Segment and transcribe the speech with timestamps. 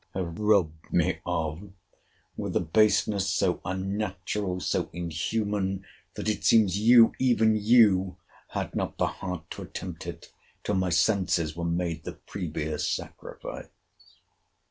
[0.15, 1.73] have robbed me of,
[2.35, 5.85] with a baseness so unnatural, so inhuman,
[6.15, 8.17] that it seems you, even you,
[8.47, 10.33] had not the heart to attempt it,
[10.63, 13.67] till my senses were made the previous sacrifice.